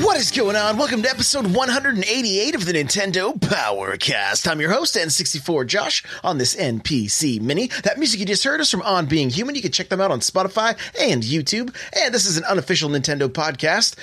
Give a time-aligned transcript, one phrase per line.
[0.00, 0.78] What is going on?
[0.78, 4.50] Welcome to episode 188 of the Nintendo Powercast.
[4.50, 7.66] I'm your host, N64 Josh, on this NPC Mini.
[7.84, 9.54] That music you just heard is from On Being Human.
[9.54, 11.76] You can check them out on Spotify and YouTube.
[11.94, 13.96] And this is an unofficial Nintendo podcast.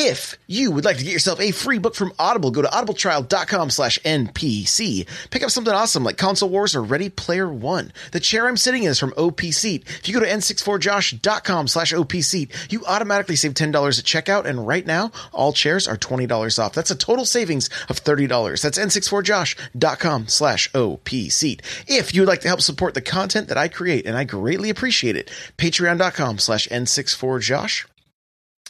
[0.00, 3.70] If you would like to get yourself a free book from Audible, go to audibletrial.com
[3.70, 5.08] slash NPC.
[5.30, 7.92] Pick up something awesome like Console Wars or Ready Player One.
[8.12, 9.82] The chair I'm sitting in is from OP Seat.
[9.88, 14.44] If you go to n64josh.com slash OP Seat, you automatically save $10 at checkout.
[14.44, 16.74] And right now, all chairs are $20 off.
[16.74, 18.62] That's a total savings of $30.
[18.62, 21.60] That's n64josh.com slash OP Seat.
[21.88, 24.70] If you would like to help support the content that I create, and I greatly
[24.70, 27.84] appreciate it, patreon.com slash N64Josh.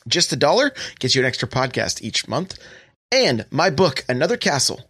[0.09, 2.59] Just a dollar gets you an extra podcast each month.
[3.13, 4.89] And my book, Another Castle,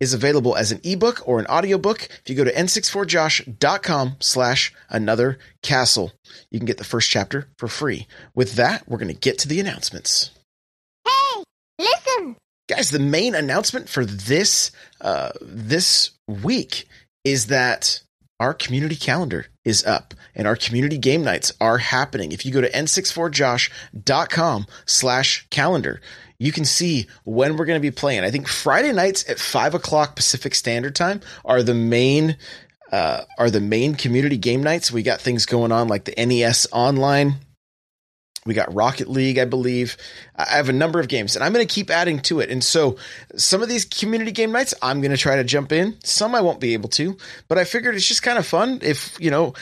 [0.00, 2.02] is available as an ebook or an audiobook.
[2.02, 6.12] If you go to n64josh.com slash another castle,
[6.50, 8.06] you can get the first chapter for free.
[8.34, 10.30] With that, we're going to get to the announcements.
[11.06, 11.44] Hey,
[11.78, 12.36] listen.
[12.68, 16.86] Guys, the main announcement for this uh, this week
[17.24, 18.02] is that
[18.40, 22.32] our community calendar is up and our community game nights are happening.
[22.32, 26.00] If you go to n64josh.com slash calendar,
[26.38, 28.24] you can see when we're going to be playing.
[28.24, 32.36] I think Friday nights at five o'clock Pacific Standard Time are the main
[32.92, 34.92] uh, are the main community game nights.
[34.92, 37.36] We got things going on like the NES Online.
[38.46, 39.96] We got Rocket League, I believe.
[40.36, 42.50] I have a number of games, and I'm going to keep adding to it.
[42.50, 42.98] And so,
[43.36, 45.96] some of these community game nights, I'm going to try to jump in.
[46.04, 47.16] Some I won't be able to,
[47.48, 48.80] but I figured it's just kind of fun.
[48.82, 49.54] If you know,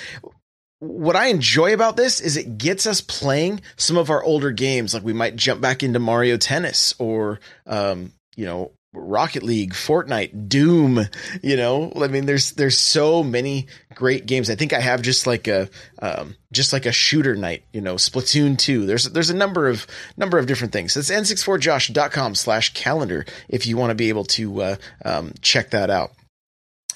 [0.83, 4.95] what I enjoy about this is it gets us playing some of our older games.
[4.95, 7.39] Like we might jump back into Mario Tennis or,
[7.69, 11.07] um, you know, Rocket League, Fortnite, Doom,
[11.43, 14.51] you know, I mean, there's, there's so many great games.
[14.51, 15.71] I think I have just like a,
[16.01, 18.85] um, just like a shooter night, you know, Splatoon 2.
[18.85, 19.87] There's, there's a number of,
[20.19, 20.97] number of different things.
[20.97, 25.89] It's n64josh.com slash calendar if you want to be able to, uh, um, check that
[25.89, 26.13] out.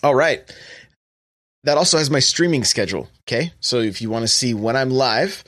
[0.03, 0.43] All right.
[1.65, 3.09] That also has my streaming schedule.
[3.27, 3.53] Okay.
[3.61, 5.45] So if you want to see when I'm live,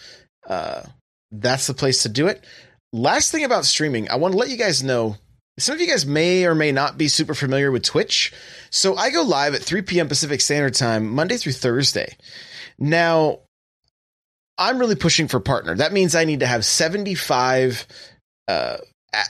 [0.48, 0.82] uh,
[1.30, 2.42] that's the place to do it.
[2.91, 5.16] Last thing about streaming, I want to let you guys know
[5.58, 8.32] some of you guys may or may not be super familiar with Twitch.
[8.70, 10.08] So I go live at 3 p.m.
[10.08, 12.16] Pacific Standard Time, Monday through Thursday.
[12.78, 13.41] Now,
[14.56, 15.74] I'm really pushing for partner.
[15.74, 17.86] That means I need to have 75
[18.47, 18.78] uh,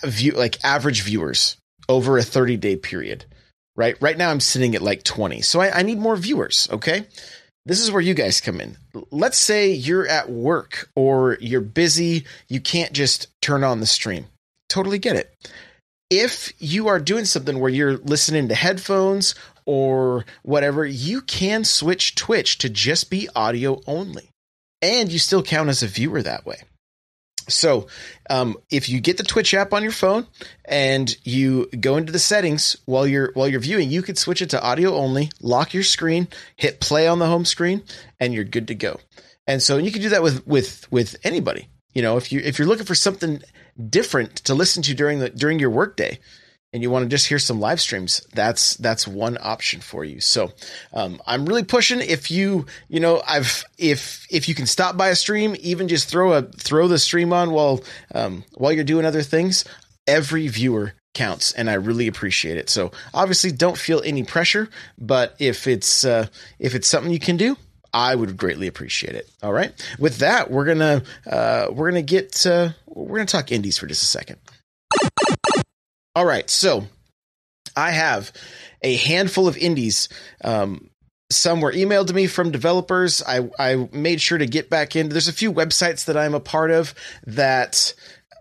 [0.05, 1.56] view like average viewers
[1.88, 3.25] over a 30 day period.
[3.77, 3.97] Right?
[4.00, 5.41] Right now I'm sitting at like 20.
[5.43, 6.69] So I, I need more viewers.
[6.71, 7.06] Okay.
[7.65, 8.77] This is where you guys come in.
[9.11, 12.25] Let's say you're at work or you're busy.
[12.49, 14.27] You can't just turn on the stream.
[14.69, 15.33] Totally get it
[16.11, 19.35] if you are doing something where you're listening to headphones
[19.67, 24.31] or whatever, you can switch Twitch to just be audio only.
[24.81, 26.63] And you still count as a viewer that way.
[27.49, 27.87] So,
[28.29, 30.27] um, if you get the Twitch app on your phone
[30.65, 34.51] and you go into the settings while you're while you're viewing, you could switch it
[34.51, 37.83] to audio only, lock your screen, hit play on the home screen,
[38.21, 39.01] and you're good to go.
[39.47, 41.69] And so you can do that with with with anybody.
[41.99, 43.43] You know, if you if you're looking for something
[43.91, 46.21] different to listen to during the during your workday
[46.73, 50.21] and you want to just hear some live streams that's that's one option for you.
[50.21, 50.53] So
[50.93, 55.09] um, i'm really pushing if you you know i've if if you can stop by
[55.09, 57.83] a stream even just throw a throw the stream on while
[58.15, 59.65] um, while you're doing other things
[60.07, 62.71] every viewer counts and i really appreciate it.
[62.71, 66.29] So obviously don't feel any pressure but if it's uh,
[66.61, 67.56] if it's something you can do
[67.93, 69.29] I would greatly appreciate it.
[69.43, 69.73] All right.
[69.99, 74.02] With that, we're gonna uh, we're gonna get uh, we're gonna talk indies for just
[74.02, 74.38] a second.
[76.14, 76.49] All right.
[76.50, 76.87] So
[77.76, 78.32] I have
[78.82, 80.08] a handful of indies.
[80.44, 80.90] Um,
[81.31, 83.23] some were emailed to me from developers.
[83.23, 85.08] I I made sure to get back in.
[85.08, 86.94] There's a few websites that I'm a part of
[87.26, 87.94] that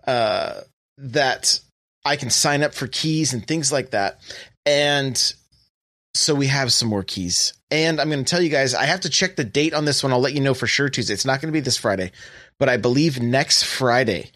[0.06, 0.62] uh,
[0.96, 1.60] that
[2.04, 4.20] I can sign up for keys and things like that.
[4.64, 5.34] And
[6.18, 7.54] so we have some more keys.
[7.70, 10.02] And I'm going to tell you guys, I have to check the date on this
[10.02, 10.12] one.
[10.12, 11.14] I'll let you know for sure Tuesday.
[11.14, 12.12] It's not going to be this Friday,
[12.58, 14.32] but I believe next Friday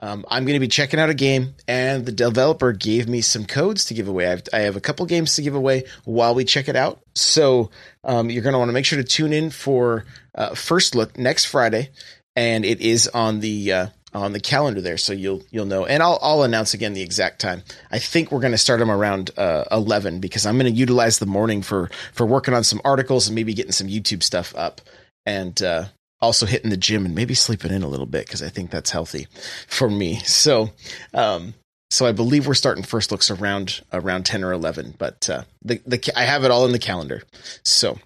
[0.00, 3.44] um, I'm going to be checking out a game, and the developer gave me some
[3.44, 4.30] codes to give away.
[4.30, 7.00] I've, I have a couple games to give away while we check it out.
[7.16, 7.70] So
[8.04, 10.04] um, you're going to want to make sure to tune in for
[10.36, 11.90] uh, first look next Friday,
[12.36, 15.84] and it is on the uh, on the calendar there, so you'll you'll know.
[15.84, 17.62] And I'll I'll announce again the exact time.
[17.90, 21.18] I think we're going to start them around uh, eleven because I'm going to utilize
[21.18, 24.80] the morning for for working on some articles and maybe getting some YouTube stuff up.
[25.26, 25.86] And uh,
[26.20, 28.90] also hitting the gym and maybe sleeping in a little bit because I think that's
[28.90, 29.26] healthy
[29.66, 30.16] for me.
[30.20, 30.70] So,
[31.14, 31.54] um,
[31.90, 35.80] so I believe we're starting first looks around around ten or eleven, but uh, the
[35.86, 37.22] the I have it all in the calendar.
[37.64, 37.98] So,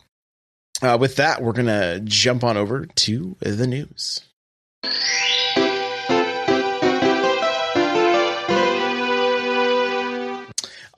[0.83, 4.21] uh, with that, we're gonna jump on over to the news.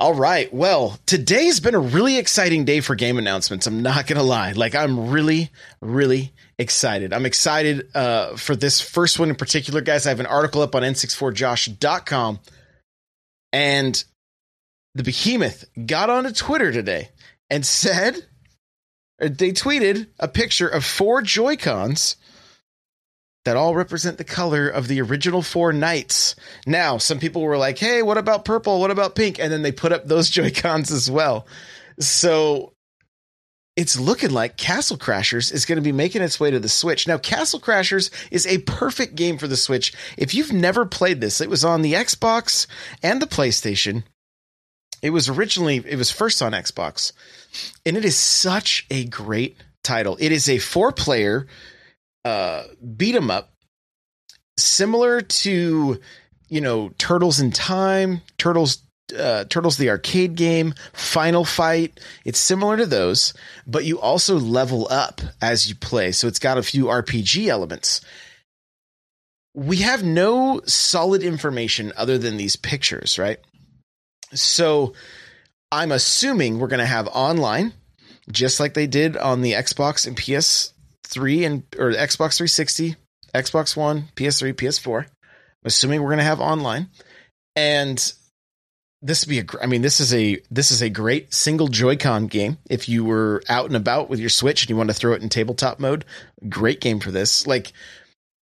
[0.04, 0.52] All right.
[0.52, 3.66] Well, today's been a really exciting day for game announcements.
[3.66, 4.52] I'm not going to lie.
[4.52, 7.14] Like, I'm really, really excited.
[7.14, 10.04] I'm excited uh, for this first one in particular, guys.
[10.04, 12.38] I have an article up on n64josh.com,
[13.54, 14.04] and
[14.94, 17.08] the behemoth got onto Twitter today
[17.48, 18.26] and said,
[19.18, 22.16] they tweeted a picture of four Joy-Cons
[23.44, 26.35] that all represent the color of the original four knights.
[26.67, 28.81] Now, some people were like, hey, what about purple?
[28.81, 29.38] What about pink?
[29.38, 31.46] And then they put up those Joy-Cons as well.
[32.00, 32.73] So
[33.76, 37.06] it's looking like Castle Crashers is going to be making its way to the Switch.
[37.06, 39.93] Now, Castle Crashers is a perfect game for the Switch.
[40.17, 42.67] If you've never played this, it was on the Xbox
[43.02, 44.05] and the PlayStation.
[45.02, 47.12] It was originally, it was first on Xbox.
[47.85, 50.17] And it is such a great title.
[50.19, 51.46] It is a four player
[52.24, 52.64] uh,
[52.96, 53.52] beat 'em up,
[54.58, 56.00] similar to
[56.48, 58.84] you know Turtles in Time, Turtles
[59.18, 62.00] uh, Turtles the arcade game, Final Fight.
[62.24, 63.34] It's similar to those,
[63.66, 66.12] but you also level up as you play.
[66.12, 68.00] So it's got a few RPG elements.
[69.54, 73.38] We have no solid information other than these pictures, right?
[74.32, 74.94] So
[75.70, 77.72] I'm assuming we're going to have online,
[78.30, 80.16] just like they did on the Xbox and
[81.04, 82.96] PS3 and or Xbox 360,
[83.34, 85.02] Xbox One, PS3, PS4.
[85.02, 85.08] I'm
[85.64, 86.88] assuming we're going to have online,
[87.56, 88.12] and
[89.04, 92.26] this would be a i mean this is a this is a great single joy-con
[92.26, 92.58] game.
[92.68, 95.22] If you were out and about with your switch and you want to throw it
[95.22, 96.04] in tabletop mode
[96.48, 97.46] great game for this.
[97.46, 97.72] Like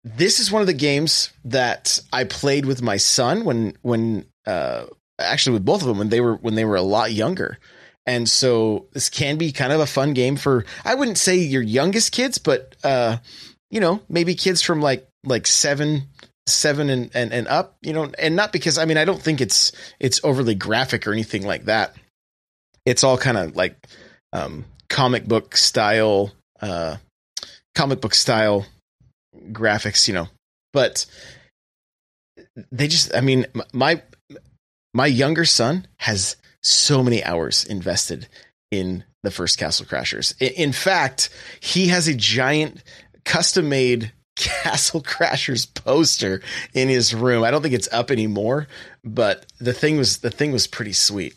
[0.04, 4.84] this is one of the games that i played with my son when when uh
[5.18, 7.58] actually with both of them when they were when they were a lot younger
[8.06, 11.62] and so this can be kind of a fun game for i wouldn't say your
[11.62, 13.16] youngest kids but uh
[13.70, 16.08] you know maybe kids from like like seven
[16.46, 19.40] seven and, and, and up, you know, and not because I mean I don't think
[19.40, 21.94] it's it's overly graphic or anything like that.
[22.84, 23.76] It's all kind of like
[24.32, 26.96] um, comic book style, uh,
[27.74, 28.66] comic book style
[29.52, 30.28] graphics, you know.
[30.72, 31.06] But
[32.70, 34.02] they just, I mean, my
[34.92, 38.28] my younger son has so many hours invested
[38.70, 40.40] in the first Castle Crashers.
[40.40, 41.30] In fact,
[41.60, 42.82] he has a giant
[43.24, 46.40] custom made Castle Crashers poster
[46.72, 47.44] in his room.
[47.44, 48.66] I don't think it's up anymore,
[49.04, 51.34] but the thing was the thing was pretty sweet.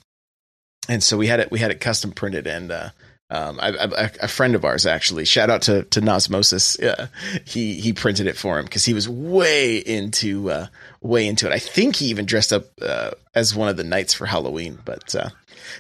[0.87, 2.89] And so we had it we had it custom printed and uh
[3.29, 6.79] um, I, I, a friend of ours actually, shout out to to Nosmosis.
[6.79, 7.07] Yeah,
[7.45, 10.67] he he printed it for him because he was way into uh,
[11.01, 11.53] way into it.
[11.53, 14.77] I think he even dressed up uh, as one of the knights for Halloween.
[14.85, 15.29] But uh,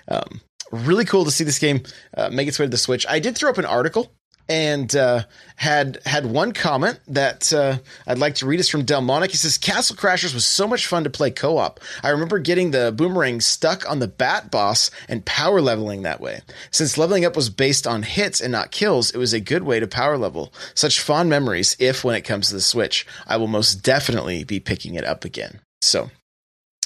[0.07, 0.41] um,
[0.71, 1.83] really cool to see this game
[2.17, 3.05] uh, make its way to the Switch.
[3.07, 4.11] I did throw up an article
[4.47, 5.23] and uh,
[5.55, 8.59] had had one comment that uh, I'd like to read.
[8.59, 9.31] is from Delmonic.
[9.31, 11.79] He says, "Castle Crashers was so much fun to play co-op.
[12.03, 16.41] I remember getting the boomerang stuck on the bat boss and power leveling that way.
[16.71, 19.79] Since leveling up was based on hits and not kills, it was a good way
[19.79, 20.53] to power level.
[20.73, 21.75] Such fond memories.
[21.79, 25.25] If when it comes to the Switch, I will most definitely be picking it up
[25.25, 26.09] again." So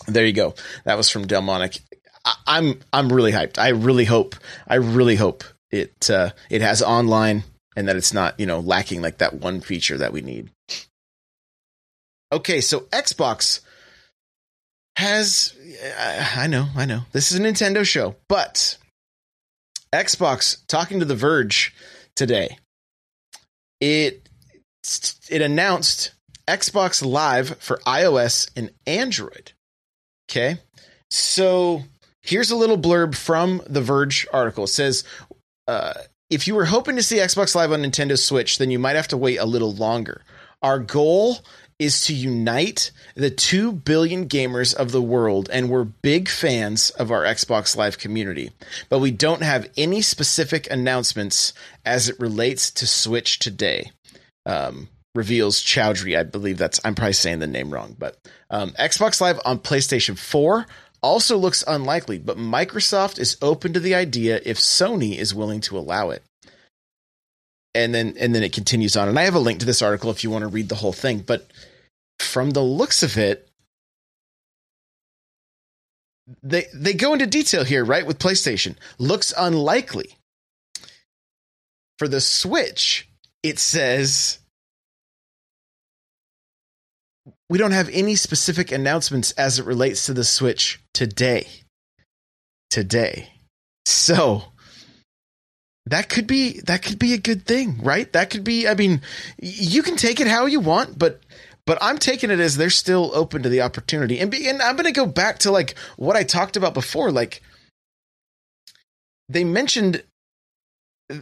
[0.07, 0.55] there you go.
[0.85, 1.79] That was from Delmonic.
[2.45, 3.57] I'm I'm really hyped.
[3.57, 4.35] I really hope.
[4.67, 7.43] I really hope it uh, it has online
[7.75, 10.49] and that it's not you know lacking like that one feature that we need.
[12.31, 13.61] Okay, so Xbox
[14.95, 15.55] has
[16.37, 18.77] I know I know this is a Nintendo show, but
[19.93, 21.73] Xbox talking to The Verge
[22.15, 22.57] today,
[23.79, 24.27] it
[25.29, 26.11] it announced
[26.47, 29.53] Xbox Live for iOS and Android.
[30.29, 30.57] Okay,
[31.09, 31.83] so
[32.21, 34.65] here's a little blurb from the Verge article.
[34.65, 35.03] It says
[35.69, 35.93] uh,
[36.31, 39.07] if you were hoping to see Xbox Live on Nintendo Switch, then you might have
[39.09, 40.23] to wait a little longer.
[40.63, 41.37] Our goal
[41.77, 47.11] is to unite the 2 billion gamers of the world, and we're big fans of
[47.11, 48.49] our Xbox Live community.
[48.89, 51.53] But we don't have any specific announcements
[51.85, 53.91] as it relates to Switch today.
[54.47, 56.17] Um, reveals Choudhry.
[56.17, 58.17] I believe that's I'm probably saying the name wrong, but
[58.49, 60.65] um, Xbox Live on PlayStation 4
[61.01, 65.77] also looks unlikely, but Microsoft is open to the idea if Sony is willing to
[65.77, 66.23] allow it.
[67.75, 69.07] And then and then it continues on.
[69.07, 70.93] And I have a link to this article if you want to read the whole
[70.93, 71.47] thing, but
[72.17, 73.47] from the looks of it,
[76.43, 78.05] they they go into detail here, right?
[78.05, 78.75] With PlayStation.
[78.97, 80.15] Looks unlikely.
[81.97, 83.07] For the Switch,
[83.43, 84.39] it says
[87.49, 91.47] we don't have any specific announcements as it relates to the Switch today.
[92.69, 93.33] Today.
[93.85, 94.43] So
[95.87, 98.11] that could be that could be a good thing, right?
[98.13, 99.01] That could be I mean,
[99.39, 101.21] you can take it how you want, but
[101.65, 104.19] but I'm taking it as they're still open to the opportunity.
[104.19, 107.11] And, be, and I'm going to go back to like what I talked about before
[107.11, 107.41] like
[109.27, 110.03] they mentioned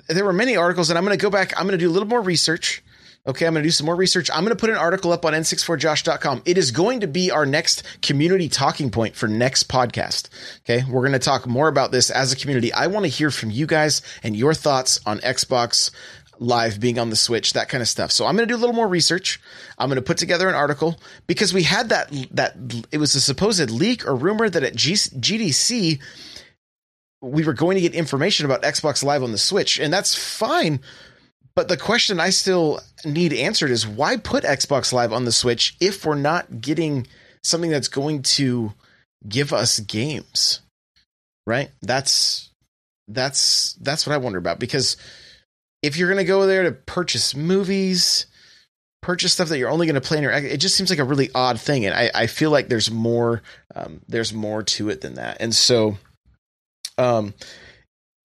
[0.07, 1.93] there were many articles and I'm going to go back I'm going to do a
[1.93, 2.83] little more research
[3.27, 4.29] Okay, I'm going to do some more research.
[4.31, 6.43] I'm going to put an article up on n64josh.com.
[6.45, 10.29] It is going to be our next community talking point for next podcast.
[10.59, 12.71] Okay, we're going to talk more about this as a community.
[12.71, 15.91] I want to hear from you guys and your thoughts on Xbox
[16.39, 18.11] Live being on the Switch, that kind of stuff.
[18.11, 19.41] So I'm going to do a little more research.
[19.77, 22.55] I'm going to put together an article because we had that that
[22.91, 25.99] it was a supposed leak or rumor that at G- GDC
[27.21, 30.79] we were going to get information about Xbox Live on the Switch, and that's fine
[31.57, 35.75] but the question I still need answered is why put Xbox Live on the Switch
[35.79, 37.07] if we're not getting
[37.43, 38.73] something that's going to
[39.27, 40.61] give us games?
[41.47, 41.71] Right?
[41.81, 42.51] That's
[43.07, 44.97] that's that's what I wonder about because
[45.81, 48.27] if you're going to go there to purchase movies,
[49.01, 51.03] purchase stuff that you're only going to play in your it just seems like a
[51.03, 53.41] really odd thing and I, I feel like there's more
[53.73, 55.37] um, there's more to it than that.
[55.39, 55.97] And so
[56.99, 57.33] um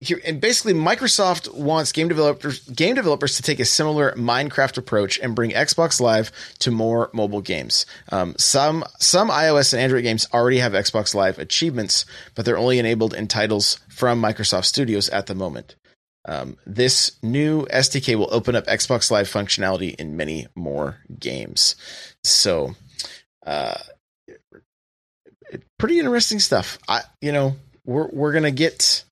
[0.02, 5.18] here and basically Microsoft wants game developers game developers to take a similar Minecraft approach
[5.20, 7.86] and bring Xbox Live to more mobile games.
[8.10, 12.04] Um, some some iOS and Android games already have Xbox Live achievements,
[12.34, 15.76] but they're only enabled in titles from Microsoft Studios at the moment.
[16.24, 21.76] Um, this new SDK will open up Xbox Live functionality in many more games.
[22.24, 22.74] So,
[23.46, 23.78] uh,
[25.78, 26.78] pretty interesting stuff.
[26.88, 29.04] I, you know, we're we're gonna get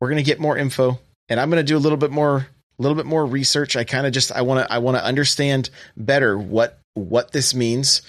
[0.00, 0.98] we're going to get more info
[1.28, 2.46] and I'm going to do a little bit more
[2.78, 3.76] a little bit more research.
[3.76, 7.54] I kind of just I want to I want to understand better what what this
[7.54, 8.02] means.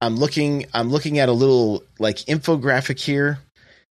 [0.00, 3.38] I'm looking I'm looking at a little like infographic here.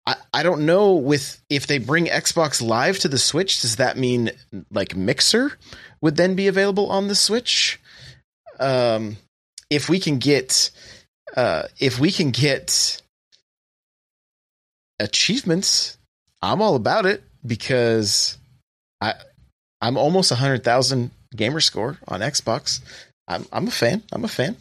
[0.06, 3.98] I, I don't know with if they bring Xbox Live to the Switch, does that
[3.98, 4.30] mean
[4.70, 5.58] like Mixer
[6.00, 7.78] would then be available on the Switch?
[8.58, 9.18] Um
[9.68, 10.70] if we can get
[11.36, 13.02] uh if we can get
[15.00, 15.98] achievements,
[16.42, 18.38] I'm all about it because
[19.00, 19.14] I
[19.80, 22.80] I'm almost a hundred thousand gamer score on Xbox.
[23.26, 24.02] I'm I'm a fan.
[24.12, 24.56] I'm a fan.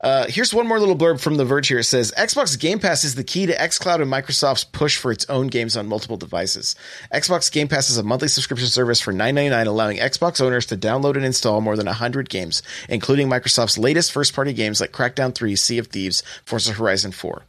[0.00, 1.78] Uh, here's one more little blurb from The Verge here.
[1.78, 5.24] It says Xbox Game Pass is the key to xCloud and Microsoft's push for its
[5.30, 6.76] own games on multiple devices.
[7.10, 11.16] Xbox Game Pass is a monthly subscription service for $9.99, allowing Xbox owners to download
[11.16, 15.56] and install more than 100 games, including Microsoft's latest first party games like Crackdown 3,
[15.56, 17.42] Sea of Thieves, Forza Horizon 4.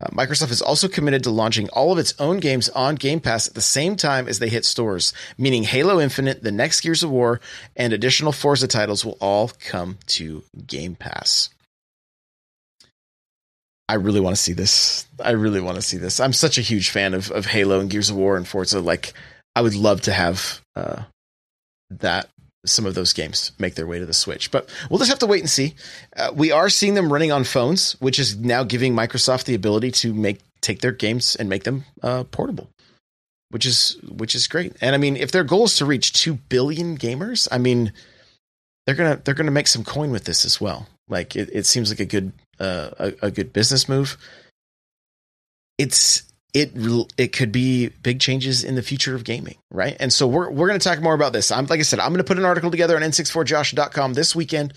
[0.00, 3.46] Uh, Microsoft is also committed to launching all of its own games on Game Pass
[3.46, 7.10] at the same time as they hit stores, meaning Halo Infinite, the next Gears of
[7.10, 7.40] War,
[7.76, 11.50] and additional Forza titles will all come to Game Pass.
[13.88, 15.06] I really want to see this.
[15.22, 16.20] I really want to see this.
[16.20, 18.80] I'm such a huge fan of, of Halo and Gears of War and Forza.
[18.80, 19.12] Like,
[19.56, 21.02] I would love to have uh,
[21.90, 22.28] that
[22.66, 24.50] some of those games make their way to the Switch.
[24.50, 25.74] But we'll just have to wait and see.
[26.16, 29.90] Uh, we are seeing them running on phones, which is now giving Microsoft the ability
[29.92, 32.68] to make take their games and make them uh, portable,
[33.50, 34.76] which is which is great.
[34.80, 37.92] And I mean, if their goal is to reach two billion gamers, I mean,
[38.86, 40.88] they're gonna they're gonna make some coin with this as well.
[41.08, 44.18] Like it, it seems like a good uh, a, a good business move.
[45.78, 46.72] It's it
[47.16, 49.96] it could be big changes in the future of gaming, right?
[50.00, 51.52] And so we're we're going to talk more about this.
[51.52, 54.74] I'm like I said, I'm going to put an article together on n64josh.com this weekend.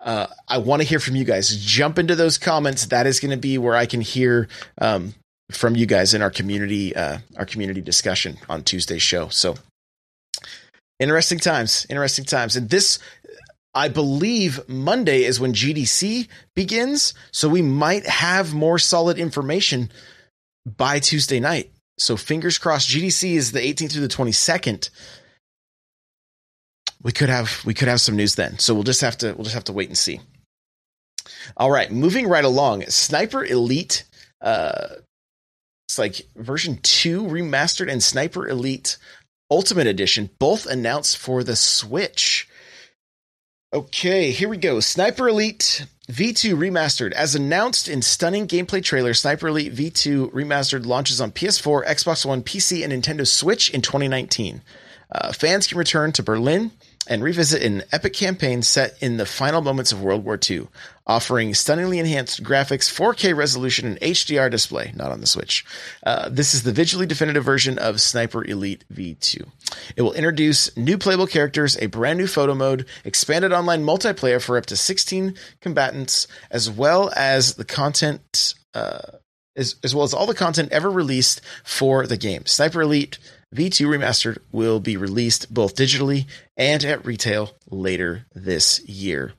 [0.00, 1.56] Uh, I want to hear from you guys.
[1.64, 2.86] Jump into those comments.
[2.86, 5.14] That is going to be where I can hear um,
[5.50, 9.28] from you guys in our community uh, our community discussion on Tuesday's show.
[9.28, 9.54] So
[11.00, 12.98] interesting times, interesting times, and this.
[13.76, 19.90] I believe Monday is when GDC begins, so we might have more solid information
[20.66, 21.70] by Tuesday night.
[21.98, 22.88] So fingers crossed.
[22.88, 24.90] GDC is the 18th through the 22nd.
[27.02, 28.58] We could have we could have some news then.
[28.58, 30.20] So we'll just have to we'll just have to wait and see.
[31.56, 32.82] All right, moving right along.
[32.86, 34.04] Sniper Elite
[34.40, 34.86] uh
[35.86, 38.96] it's like version 2 remastered and Sniper Elite
[39.50, 42.48] Ultimate Edition both announced for the Switch.
[43.74, 44.78] Okay, here we go.
[44.78, 47.10] Sniper Elite V2 Remastered.
[47.10, 52.44] As announced in stunning gameplay trailer, Sniper Elite V2 Remastered launches on PS4, Xbox One,
[52.44, 54.62] PC, and Nintendo Switch in 2019.
[55.10, 56.70] Uh, fans can return to Berlin
[57.06, 60.68] and revisit an epic campaign set in the final moments of World War II,
[61.06, 65.64] offering stunningly enhanced graphics, 4K resolution, and HDR display, not on the Switch.
[66.04, 69.46] Uh, this is the visually definitive version of Sniper Elite V2.
[69.96, 74.56] It will introduce new playable characters, a brand new photo mode, expanded online multiplayer for
[74.56, 78.54] up to 16 combatants, as well as the content.
[78.72, 79.18] Uh,
[79.56, 82.44] as, as well as all the content ever released for the game.
[82.44, 83.18] Sniper Elite
[83.54, 89.32] V2 Remastered will be released both digitally and at retail later this year.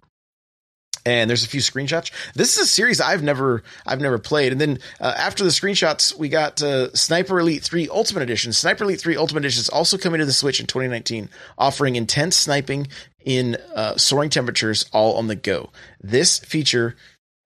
[1.08, 2.10] And there's a few screenshots.
[2.34, 4.52] This is a series I've never I've never played.
[4.52, 8.52] And then uh, after the screenshots, we got uh, Sniper Elite 3 Ultimate Edition.
[8.54, 12.36] Sniper Elite 3 Ultimate Edition is also coming to the Switch in 2019, offering intense
[12.36, 12.88] sniping
[13.24, 15.70] in uh, soaring temperatures all on the go.
[16.02, 16.96] This feature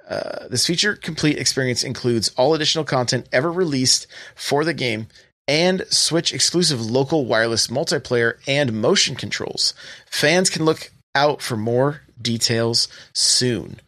[0.10, 5.08] uh, this feature complete experience includes all additional content ever released for the game
[5.50, 9.74] and Switch exclusive local wireless multiplayer and motion controls.
[10.06, 13.80] Fans can look out for more details soon.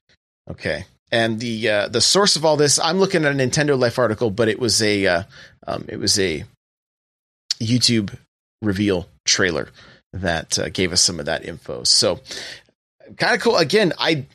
[0.50, 0.86] Okay.
[1.12, 4.32] And the uh, the source of all this, I'm looking at a Nintendo Life article,
[4.32, 5.24] but it was a uh,
[5.68, 6.46] um, it was a
[7.62, 8.18] YouTube
[8.64, 9.70] reveal trailer
[10.14, 11.84] that uh, gave us some of that info.
[11.84, 12.22] So
[13.18, 13.58] kind of cool.
[13.58, 14.26] Again, I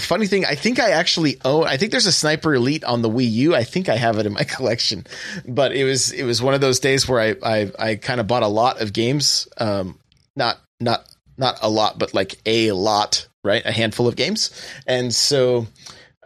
[0.00, 1.66] funny thing, I think I actually own.
[1.66, 3.54] I think there's a Sniper Elite on the Wii U.
[3.54, 5.06] I think I have it in my collection,
[5.46, 8.26] but it was it was one of those days where I I, I kind of
[8.26, 9.48] bought a lot of games.
[9.58, 9.98] Um,
[10.36, 11.06] not not
[11.36, 13.64] not a lot, but like a lot, right?
[13.64, 14.50] A handful of games,
[14.86, 15.66] and so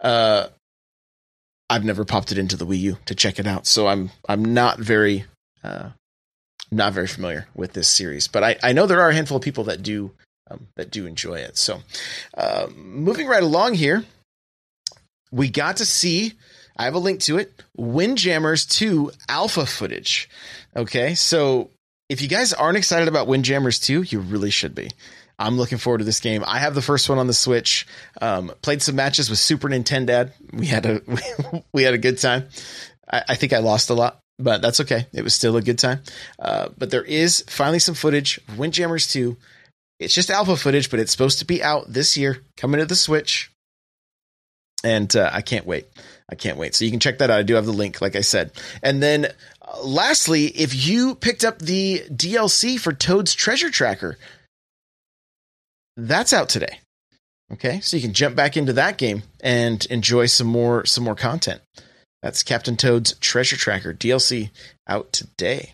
[0.01, 0.47] uh,
[1.69, 3.67] I've never popped it into the Wii U to check it out.
[3.67, 5.25] So I'm I'm not very
[5.63, 5.89] uh,
[6.71, 9.43] not very familiar with this series, but I I know there are a handful of
[9.43, 10.11] people that do
[10.49, 11.57] um, that do enjoy it.
[11.57, 11.81] So,
[12.37, 14.03] uh, moving right along here,
[15.31, 16.33] we got to see.
[16.77, 17.53] I have a link to it.
[17.77, 20.29] Windjammers 2 alpha footage.
[20.75, 21.69] Okay, so
[22.09, 24.91] if you guys aren't excited about Windjammers 2, you really should be.
[25.37, 26.43] I'm looking forward to this game.
[26.45, 27.87] I have the first one on the Switch.
[28.21, 30.31] Um, played some matches with Super Nintendo.
[30.53, 31.01] We had a
[31.73, 32.47] we had a good time.
[33.11, 35.07] I, I, think I lost a lot, but that's okay.
[35.13, 36.01] It was still a good time.
[36.39, 39.35] Uh, but there is finally some footage of Windjammers 2
[39.99, 42.95] it's just alpha footage, but it's supposed to be out this year, coming to the
[42.95, 43.51] Switch.
[44.83, 45.87] And uh, I can't wait.
[46.29, 46.75] I can't wait.
[46.75, 47.39] So you can check that out.
[47.39, 48.51] I do have the link, like I said.
[48.83, 49.25] And then
[49.61, 54.17] uh, lastly, if you picked up the DLC for Toad's Treasure Tracker,
[55.97, 56.79] that's out today.
[57.53, 61.15] Okay, so you can jump back into that game and enjoy some more some more
[61.15, 61.61] content.
[62.23, 64.49] That's Captain Toad's Treasure Tracker DLC
[64.87, 65.73] out today.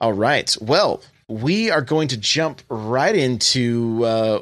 [0.00, 0.54] All right.
[0.60, 4.40] Well, we are going to jump right into uh,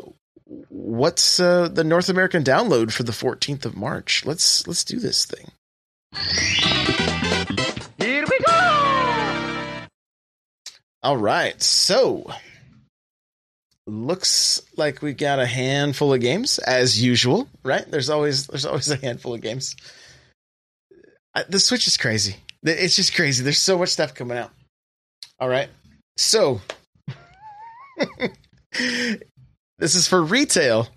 [0.68, 4.24] what's uh, the North American download for the 14th of March.
[4.24, 5.50] Let's let's do this thing.
[7.98, 9.86] Here we go.
[11.02, 12.30] All right, so
[13.86, 17.88] looks like we got a handful of games as usual, right?
[17.90, 19.74] There's always there's always a handful of games.
[21.48, 22.36] The Switch is crazy.
[22.62, 23.42] It's just crazy.
[23.42, 24.50] There's so much stuff coming out.
[25.40, 25.68] All right.
[26.16, 26.60] So,
[28.72, 30.88] this is for retail.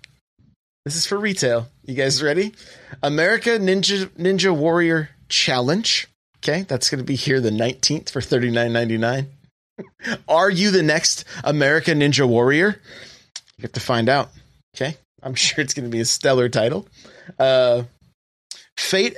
[0.84, 1.68] This is for retail.
[1.84, 2.54] You guys ready?
[3.02, 6.08] America Ninja Ninja Warrior Challenge.
[6.38, 9.26] Okay, that's going to be here the 19th for $39.99.
[10.28, 12.80] Are you the next America Ninja Warrior?
[13.58, 14.30] You have to find out.
[14.76, 16.86] Okay, I'm sure it's going to be a stellar title.
[17.38, 17.84] Uh,
[18.76, 19.16] Fate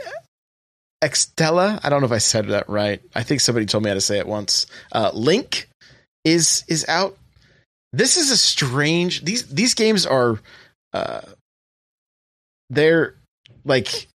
[1.03, 1.81] Extella.
[1.83, 3.01] I don't know if I said that right.
[3.15, 4.67] I think somebody told me how to say it once.
[4.93, 5.68] Uh, Link
[6.33, 7.17] is is out.
[7.93, 9.25] This is a strange.
[9.25, 10.39] These these games are,
[10.93, 11.23] uh,
[12.71, 13.15] they're
[13.65, 14.09] like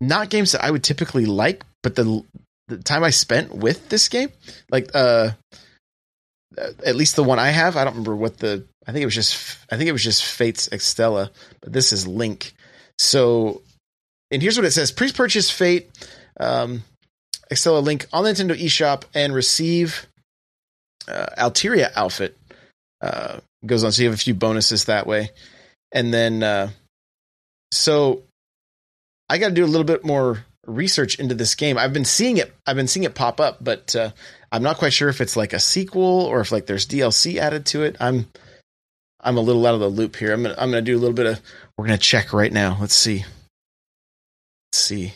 [0.00, 2.24] not games that I would typically like, but the
[2.68, 4.30] the time I spent with this game,
[4.70, 5.30] like uh,
[6.58, 8.64] at least the one I have, I don't remember what the.
[8.86, 9.58] I think it was just.
[9.70, 12.54] I think it was just Fates Extella, but this is Link.
[12.98, 13.62] So,
[14.30, 15.90] and here's what it says: pre-purchase Fate,
[16.38, 16.82] um,
[17.50, 20.06] Extella Link on the Nintendo eShop and receive
[21.10, 22.36] uh, Altera outfit
[23.00, 23.92] uh, goes on.
[23.92, 25.30] So you have a few bonuses that way,
[25.92, 26.70] and then uh,
[27.72, 28.22] so
[29.28, 31.78] I got to do a little bit more research into this game.
[31.78, 32.52] I've been seeing it.
[32.66, 34.10] I've been seeing it pop up, but uh,
[34.52, 37.66] I'm not quite sure if it's like a sequel or if like there's DLC added
[37.66, 37.96] to it.
[38.00, 38.26] I'm
[39.20, 40.32] I'm a little out of the loop here.
[40.32, 41.40] I'm gonna I'm gonna do a little bit of.
[41.76, 42.76] We're gonna check right now.
[42.80, 43.24] Let's see.
[44.72, 45.12] Let's see.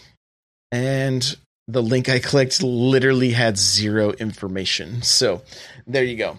[0.71, 5.03] And the link I clicked literally had zero information.
[5.03, 5.43] So
[5.87, 6.39] there you go.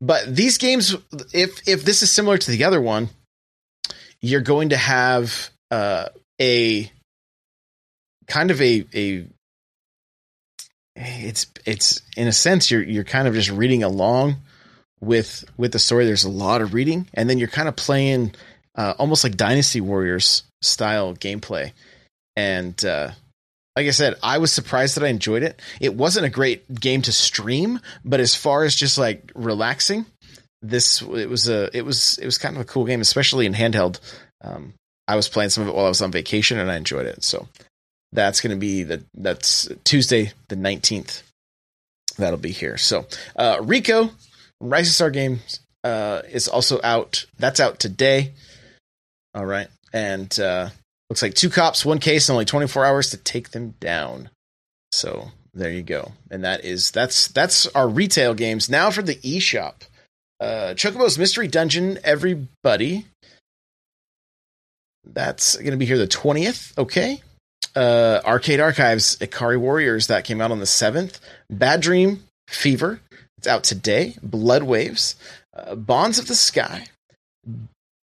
[0.00, 0.94] But these games,
[1.32, 3.08] if if this is similar to the other one,
[4.20, 6.08] you're going to have uh,
[6.40, 6.90] a
[8.26, 9.26] kind of a a
[10.94, 14.36] it's it's in a sense you're you're kind of just reading along
[15.00, 16.04] with with the story.
[16.04, 18.34] There's a lot of reading, and then you're kind of playing
[18.74, 21.72] uh, almost like Dynasty Warriors style gameplay.
[22.34, 23.12] And uh,
[23.76, 25.60] like I said, I was surprised that I enjoyed it.
[25.80, 30.06] It wasn't a great game to stream, but as far as just like relaxing,
[30.62, 33.52] this it was a it was it was kind of a cool game, especially in
[33.52, 34.00] handheld.
[34.42, 34.72] Um,
[35.06, 37.22] I was playing some of it while I was on vacation, and I enjoyed it.
[37.22, 37.48] So
[38.12, 41.22] that's going to be the that's Tuesday the nineteenth.
[42.16, 42.78] That'll be here.
[42.78, 44.10] So uh, Rico
[44.60, 47.26] Rising Star Games uh, is also out.
[47.38, 48.32] That's out today.
[49.34, 50.70] All right, and uh,
[51.10, 54.30] looks like two cops, one case, and only 24 hours to take them down.
[54.92, 58.68] So there you go, and that is that's that's our retail games.
[58.68, 59.74] Now for the eShop,
[60.40, 61.98] uh, Chocobo's Mystery Dungeon.
[62.04, 63.06] Everybody,
[65.04, 66.76] that's to be here the 20th.
[66.78, 67.22] Okay.
[67.74, 71.20] Uh, Arcade Archives, Ikari Warriors, that came out on the 7th.
[71.50, 73.00] Bad Dream Fever,
[73.36, 74.16] it's out today.
[74.22, 75.14] Blood Waves,
[75.54, 76.86] uh, Bonds of the Sky,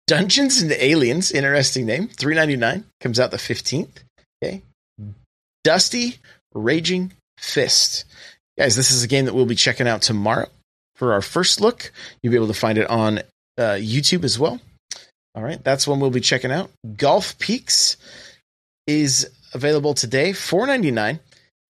[0.07, 4.05] Dungeons and Aliens, interesting name, three ninety nine, comes out the fifteenth.
[4.43, 4.63] Okay,
[5.65, 6.19] Dusty
[6.55, 8.05] Raging Fist,
[8.57, 8.77] guys.
[8.77, 10.47] This is a game that we'll be checking out tomorrow
[10.95, 11.91] for our first look.
[12.23, 13.19] You'll be able to find it on
[13.59, 14.61] uh, YouTube as well.
[15.35, 16.71] All right, that's one we'll be checking out.
[16.97, 17.97] Golf Peaks
[18.87, 21.19] is available today, four ninety nine.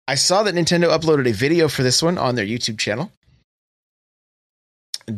[0.09, 3.13] I saw that Nintendo uploaded a video for this one on their YouTube channel.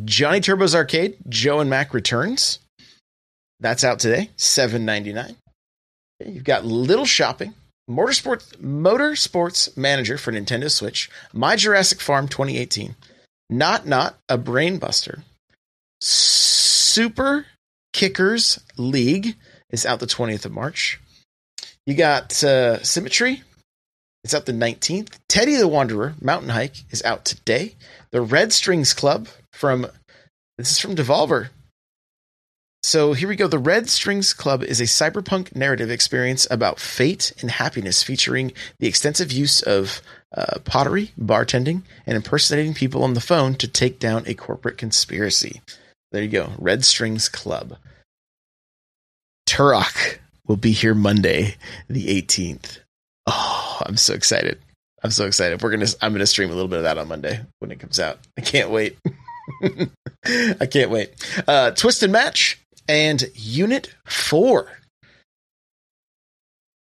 [0.03, 2.59] Johnny Turbo's Arcade, Joe and Mac Returns.
[3.59, 5.35] That's out today, seven ninety nine.
[6.25, 7.53] You've got Little Shopping,
[7.89, 12.95] Motorsports Motorsports Manager for Nintendo Switch, My Jurassic Farm 2018,
[13.49, 15.23] Not Not a Brain Buster,
[16.01, 17.45] Super
[17.93, 19.35] Kickers League
[19.71, 20.99] is out the 20th of March.
[21.85, 23.43] You got uh, Symmetry.
[24.23, 25.17] It's out the 19th.
[25.29, 27.75] Teddy the Wanderer Mountain Hike is out today.
[28.11, 29.87] The Red Strings Club from
[30.57, 31.49] this is from Devolver.
[32.85, 33.47] So here we go.
[33.47, 38.85] The Red Strings Club is a cyberpunk narrative experience about fate and happiness, featuring the
[38.85, 40.03] extensive use of
[40.37, 45.63] uh, pottery, bartending, and impersonating people on the phone to take down a corporate conspiracy.
[46.11, 46.51] There you go.
[46.59, 47.77] Red Strings Club.
[49.49, 51.55] Turok will be here Monday,
[51.89, 52.81] the 18th.
[53.25, 54.59] Oh, I'm so excited.
[55.03, 55.63] I'm so excited.
[55.63, 57.99] We're gonna I'm gonna stream a little bit of that on Monday when it comes
[57.99, 58.19] out.
[58.37, 58.95] I can't wait.
[60.25, 61.13] I can't wait.
[61.47, 64.67] Uh, Twisted Match and Unit 4.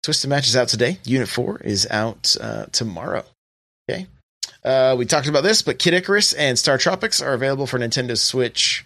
[0.02, 0.98] Twisted Match is out today.
[1.04, 3.24] Unit 4 is out uh, tomorrow.
[3.88, 4.06] Okay.
[4.64, 8.16] Uh, we talked about this, but Kid Icarus and Star Tropics are available for Nintendo
[8.16, 8.84] Switch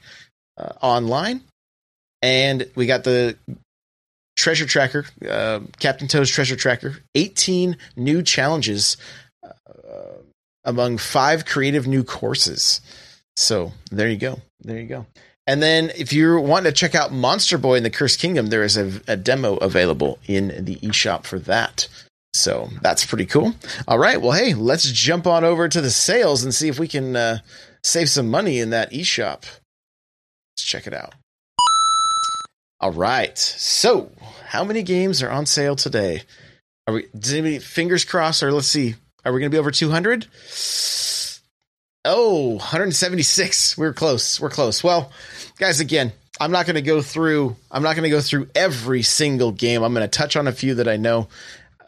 [0.57, 1.43] uh, online.
[2.23, 3.37] And we got the
[4.37, 8.97] Treasure Tracker, uh, Captain Toad's Treasure Tracker, 18 new challenges
[9.45, 9.51] uh,
[10.65, 12.81] among five creative new courses.
[13.37, 14.41] So there you go.
[14.61, 15.07] There you go.
[15.47, 18.63] And then if you're wanting to check out Monster Boy in the Cursed Kingdom, there
[18.63, 21.87] is a, a demo available in the eShop for that.
[22.33, 23.55] So that's pretty cool.
[23.87, 24.21] All right.
[24.21, 27.39] Well, hey, let's jump on over to the sales and see if we can uh,
[27.85, 29.43] save some money in that eShop.
[29.43, 31.15] Let's check it out.
[32.81, 33.39] All right.
[33.39, 34.11] So,
[34.49, 36.23] how many games are on sale today?
[36.87, 37.07] Are we?
[37.17, 38.43] Does anybody fingers crossed?
[38.43, 38.97] Or let's see.
[39.25, 40.27] Are we going to be over two hundred?
[42.05, 43.79] Oh, 176.
[43.79, 44.39] We're close.
[44.39, 44.85] We're close.
[44.85, 45.11] Well,
[45.59, 47.57] guys, again, I'm not going to go through.
[47.71, 49.83] I'm not going to go through every single game.
[49.83, 51.29] I'm going to touch on a few that I know.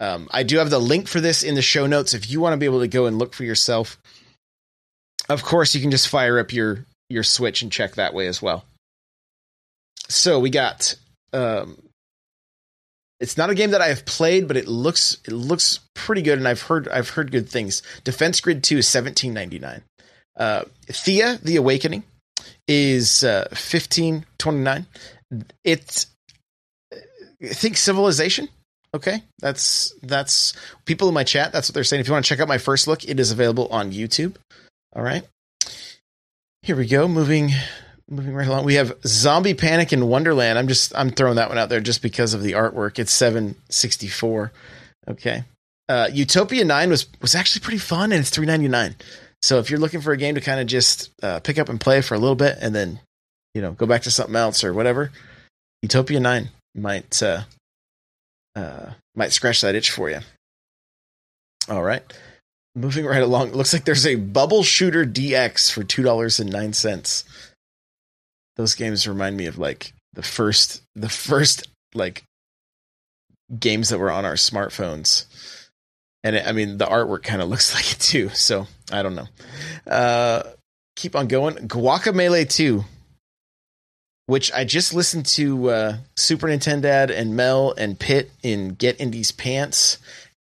[0.00, 2.52] Um, I do have the link for this in the show notes if you want
[2.54, 3.98] to be able to go and look for yourself.
[5.28, 8.40] Of course, you can just fire up your your Switch and check that way as
[8.40, 8.64] well.
[10.08, 10.94] So we got.
[11.32, 11.78] Um,
[13.18, 16.38] it's not a game that I have played, but it looks it looks pretty good,
[16.38, 17.82] and I've heard I've heard good things.
[18.04, 19.82] Defense Grid Two is seventeen ninety nine.
[20.36, 22.04] Uh, Thea: The Awakening
[22.68, 24.86] is uh, fifteen twenty nine.
[25.64, 26.06] It's
[27.42, 28.48] think Civilization.
[28.94, 31.52] Okay, that's that's people in my chat.
[31.52, 32.00] That's what they're saying.
[32.00, 34.36] If you want to check out my first look, it is available on YouTube.
[34.94, 35.24] All right,
[36.62, 37.06] here we go.
[37.06, 37.50] Moving
[38.08, 38.64] moving right along.
[38.64, 40.58] We have Zombie Panic in Wonderland.
[40.58, 42.98] I'm just I'm throwing that one out there just because of the artwork.
[42.98, 44.52] It's 764.
[45.08, 45.44] Okay.
[45.88, 48.96] Uh, Utopia 9 was was actually pretty fun and it's 399.
[49.42, 51.80] So if you're looking for a game to kind of just uh, pick up and
[51.80, 53.00] play for a little bit and then
[53.54, 55.12] you know go back to something else or whatever,
[55.82, 57.42] Utopia 9 might uh,
[58.56, 60.20] uh, might scratch that itch for you.
[61.68, 62.02] All right.
[62.74, 63.52] moving right along.
[63.52, 67.24] Looks like there's a Bubble Shooter DX for two dollars and nine cents.
[68.56, 72.22] Those games remind me of like the first, the first like
[73.58, 75.26] games that were on our smartphones,
[76.26, 78.28] and it, I mean the artwork kind of looks like it too.
[78.30, 79.28] So I don't know.
[79.86, 80.42] Uh,
[80.96, 81.54] keep on going.
[81.68, 82.84] Guacamelee two,
[84.26, 89.30] which I just listened to uh, Super Nintendo and Mel and Pitt in Get Indy's
[89.30, 89.98] Pants,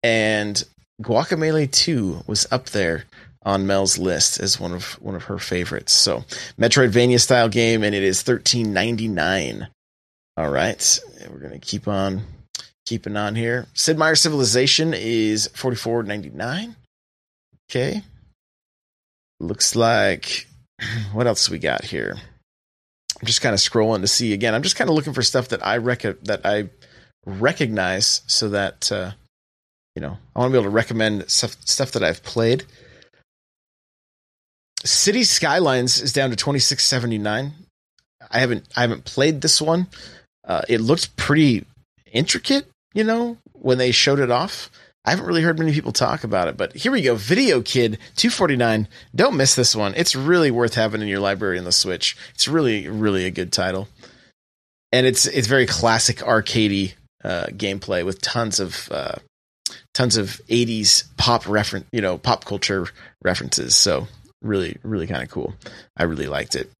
[0.03, 0.61] and
[1.01, 3.05] Guacamelee 2 was up there
[3.43, 5.93] on Mel's list as one of one of her favorites.
[5.93, 6.25] So
[6.59, 9.69] Metroidvania style game, and it is thirteen ninety nine.
[10.35, 12.23] All right, we're gonna keep on
[12.89, 13.67] keeping on here.
[13.75, 16.75] Sid Meier Civilization is forty four ninety nine.
[17.69, 18.01] Okay,
[19.39, 20.47] looks like
[21.13, 22.17] what else we got here?
[23.21, 24.55] I'm just kind of scrolling to see again.
[24.55, 26.69] I'm just kind of looking for stuff that I rec- that I
[27.27, 29.11] recognize so that uh,
[29.95, 32.63] you know I want to be able to recommend stuff stuff that I've played.
[34.83, 37.51] City Skylines is down to 26.79.
[38.31, 39.87] I haven't I haven't played this one.
[40.43, 41.65] Uh, it looked pretty
[42.11, 44.69] intricate, you know, when they showed it off.
[45.05, 47.15] I haven't really heard many people talk about it, but here we go.
[47.15, 48.87] Video Kid 249.
[49.15, 49.93] Don't miss this one.
[49.95, 52.17] It's really worth having in your library on the Switch.
[52.35, 53.87] It's really really a good title.
[54.91, 59.15] And it's it's very classic arcadey uh, gameplay with tons of uh,
[59.93, 62.87] tons of 80s pop reference, you know, pop culture
[63.23, 63.75] references.
[63.75, 64.07] So
[64.41, 65.55] really, really kind of cool.
[65.97, 66.71] I really liked it.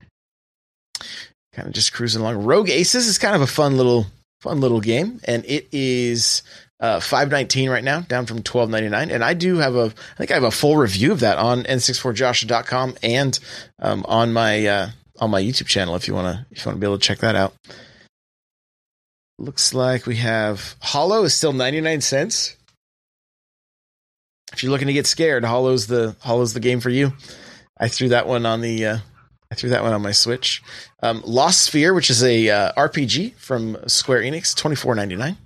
[1.54, 2.44] Kind of just cruising along.
[2.44, 4.06] Rogue Aces is kind of a fun little,
[4.42, 6.44] fun little game, and it is
[6.80, 9.12] uh, five nineteen right now, down from twelve ninety nine.
[9.12, 11.64] And I do have a, I think I have a full review of that on
[11.64, 13.40] n64josh.com and
[13.80, 16.88] um, on my uh, on my YouTube channel if you wanna if you wanna be
[16.88, 17.54] able to check that out.
[19.38, 22.56] Looks like we have Hollow is still ninety nine cents.
[24.52, 27.14] If you're looking to get scared, Hollow's the Hollow's the game for you.
[27.78, 28.98] I threw that one on the uh,
[29.52, 30.62] I threw that one on my Switch.
[31.02, 35.38] Um, Lost Sphear, which is a uh, RPG from Square Enix, twenty four ninety nine.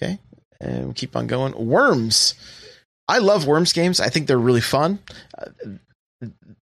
[0.00, 0.18] Okay,
[0.60, 1.54] and keep on going.
[1.66, 2.34] Worms.
[3.06, 4.00] I love Worms games.
[4.00, 5.00] I think they're really fun.
[5.36, 5.46] Uh,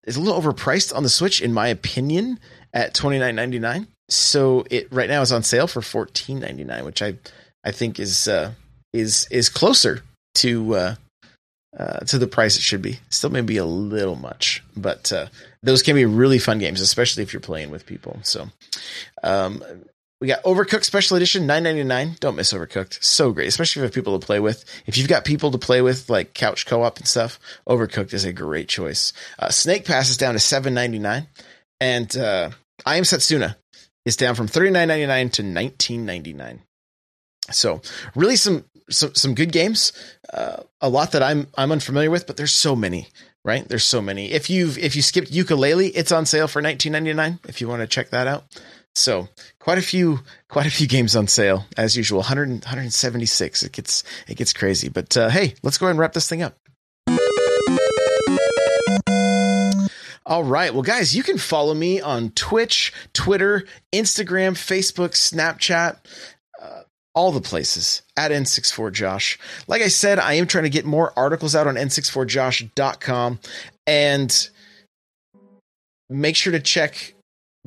[0.04, 2.40] it's a little overpriced on the Switch, in my opinion,
[2.74, 3.88] at twenty nine ninety nine.
[4.10, 7.16] So it right now is on sale for fourteen ninety nine, which I
[7.64, 8.52] I think is uh,
[8.94, 10.04] is is closer
[10.36, 10.96] to uh,
[11.78, 13.00] uh, to the price it should be.
[13.10, 15.28] Still maybe a little much, but uh,
[15.64, 18.20] those can be really fun games, especially if you're playing with people.
[18.24, 18.50] So,
[19.24, 19.64] um,
[20.22, 22.16] we got Overcooked Special Edition, nine ninety nine.
[22.20, 24.64] Don't miss Overcooked, so great, especially if you have people to play with.
[24.86, 28.24] If you've got people to play with, like couch co op and stuff, Overcooked is
[28.24, 29.12] a great choice.
[29.38, 31.28] Uh, Snake Pass is down to seven ninety nine,
[31.82, 32.52] and uh,
[32.86, 33.58] I Am Setsuna
[34.06, 36.62] is down from thirty nine ninety nine to nineteen ninety nine.
[37.52, 37.82] So
[38.16, 39.92] really some some some good games.
[40.34, 43.10] Uh, a lot that I'm I'm unfamiliar with, but there's so many,
[43.44, 43.68] right?
[43.68, 44.32] There's so many.
[44.32, 47.88] If you've if you skipped Yooka-Laylee, it's on sale for 19.99 if you want to
[47.88, 48.46] check that out.
[48.96, 49.28] So
[49.60, 52.20] quite a few quite a few games on sale as usual.
[52.20, 53.64] 100 176.
[53.64, 54.90] It gets it gets crazy.
[54.90, 56.58] But uh, hey, let's go ahead and wrap this thing up.
[60.26, 60.74] All right.
[60.74, 65.98] Well, guys, you can follow me on Twitch, Twitter, Instagram, Facebook, Snapchat
[67.16, 69.38] all the places at N64Josh.
[69.68, 73.40] Like I said, I am trying to get more articles out on N64Josh.com
[73.86, 74.50] and
[76.10, 77.14] make sure to check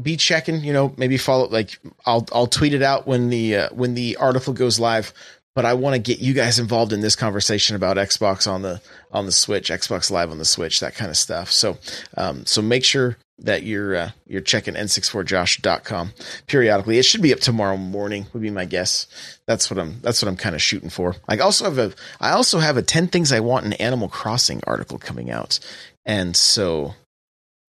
[0.00, 3.68] be checking, you know, maybe follow like I'll I'll tweet it out when the uh,
[3.72, 5.12] when the article goes live,
[5.54, 8.80] but I want to get you guys involved in this conversation about Xbox on the
[9.10, 11.50] on the Switch, Xbox Live on the Switch, that kind of stuff.
[11.50, 11.78] So
[12.16, 16.12] um so make sure that you're uh, you're checking n64josh.com
[16.46, 16.98] periodically.
[16.98, 19.06] It should be up tomorrow morning would be my guess.
[19.46, 21.16] That's what I'm that's what I'm kind of shooting for.
[21.28, 24.62] I also have a I also have a 10 things I want in Animal Crossing
[24.66, 25.58] article coming out.
[26.04, 26.94] And so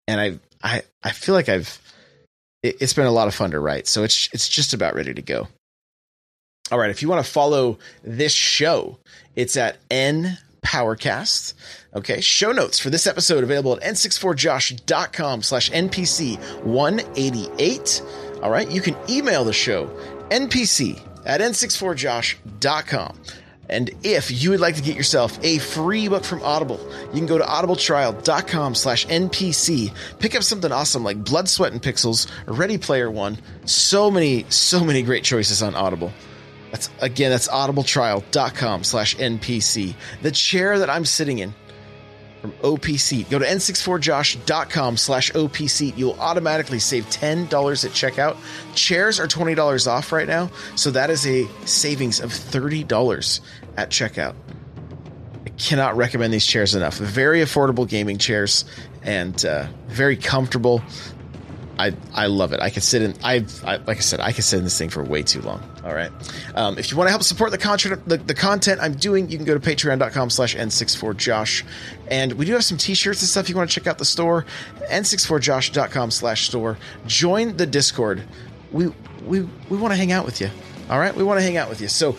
[0.08, 1.80] and I I I feel like I've
[2.64, 3.88] it, it's been a lot of fun to write.
[3.88, 5.48] So it's it's just about ready to go.
[6.70, 9.00] All right, if you want to follow this show,
[9.36, 11.54] it's at N Powercast.
[11.98, 18.04] Okay, show notes for this episode available at n64josh.com slash npc 188.
[18.44, 19.88] All right, you can email the show
[20.30, 23.20] npc at n64josh.com.
[23.68, 27.26] And if you would like to get yourself a free book from Audible, you can
[27.26, 29.92] go to audibletrial.com slash NPC.
[30.20, 33.40] Pick up something awesome like Blood, Sweat, and Pixels, Ready Player One.
[33.66, 36.14] So many, so many great choices on Audible.
[36.70, 39.96] That's again, that's audibletrial.com slash NPC.
[40.22, 41.56] The chair that I'm sitting in
[42.48, 43.30] from OP Seat.
[43.30, 45.98] Go to n64josh.com slash OP Seat.
[45.98, 48.38] You'll automatically save $10 at checkout.
[48.76, 53.40] Chairs are $20 off right now, so that is a savings of $30
[53.78, 54.36] at checkout.
[55.46, 56.98] I cannot recommend these chairs enough.
[56.98, 58.66] Very affordable gaming chairs
[59.04, 60.82] and uh, very comfortable.
[61.80, 62.60] I I love it.
[62.60, 63.14] I can sit in.
[63.24, 65.62] I've I, like I said, I can sit in this thing for way too long.
[65.84, 66.12] All right.
[66.56, 69.38] Um, if you want to help support the content, the, the content I'm doing, you
[69.38, 71.64] can go to patreon.com/slash n64josh,
[72.10, 73.50] and we do have some t-shirts and stuff.
[73.50, 74.46] You want to check out the store,
[74.90, 76.78] n64josh.com/slash store.
[77.06, 78.24] Join the Discord.
[78.72, 78.88] We
[79.26, 80.50] we we want to hang out with you.
[80.90, 81.88] All right, we want to hang out with you.
[81.88, 82.16] So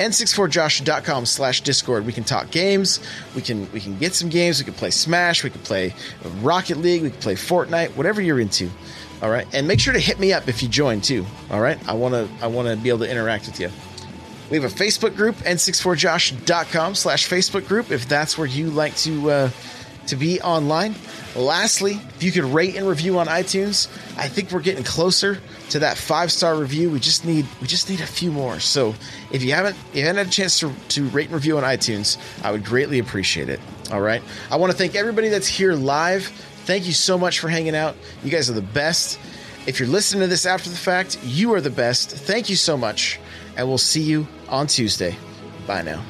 [0.00, 3.00] n64josh.com slash discord we can talk games
[3.36, 5.94] we can we can get some games we can play smash we can play
[6.40, 8.70] rocket league we can play fortnite whatever you're into
[9.22, 9.46] all right.
[9.52, 11.26] And make sure to hit me up if you join too.
[11.50, 11.78] All right?
[11.88, 13.70] I want to i want to be able to interact with you.
[14.50, 19.30] We have a facebook group n64josh.com slash facebook group if that's where you like to
[19.30, 19.50] uh,
[20.06, 20.94] to be online.
[21.36, 23.86] Lastly if you could rate and review on itunes
[24.18, 25.38] i think we're getting closer
[25.70, 26.90] to that five star review.
[26.90, 28.58] We just need we just need a few more.
[28.60, 28.94] So
[29.30, 31.64] if you haven't if you haven't had a chance to, to rate and review on
[31.64, 33.60] itunes i would greatly appreciate it.
[33.92, 34.22] All right?
[34.50, 36.30] I want to thank everybody that's here live
[36.64, 37.96] thank you so much for hanging out.
[38.24, 39.18] You guys are the best.
[39.66, 42.10] If you're listening to this after the fact you are the best.
[42.10, 43.20] Thank you so much
[43.56, 45.16] and we'll see you on tuesday.
[45.66, 46.02] Bye now